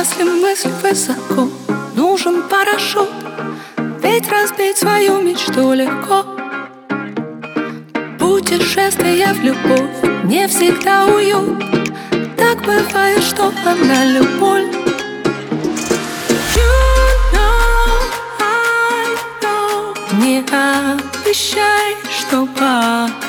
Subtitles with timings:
[0.00, 1.48] Если мысль высоко,
[1.96, 3.10] нужен парашют
[4.00, 6.24] Ведь разбить свою мечту легко.
[8.16, 11.58] Путешествие в любовь не всегда уют.
[12.36, 14.66] Так бывает, что она любовь.
[20.22, 23.27] Не обещай, что по крыльям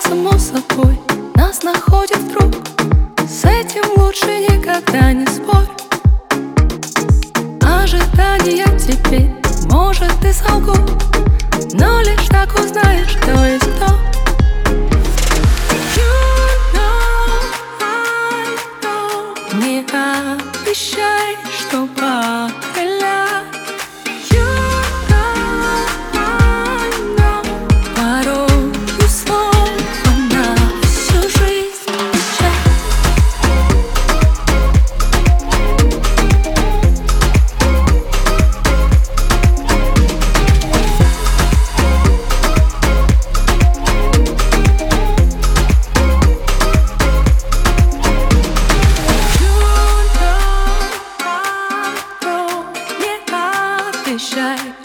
[0.00, 0.98] как само собой.
[1.34, 2.54] Нас находит друг.
[3.28, 5.66] С этим лучше никогда не спорь.
[7.62, 9.30] Ожидания теперь,
[9.70, 10.76] может, ты солгу
[11.72, 13.86] Но лишь так узнаешь, кто есть кто.
[15.96, 16.12] You
[16.74, 16.90] know
[17.80, 19.64] I know.
[19.64, 21.19] Не обещай
[54.30, 54.79] shy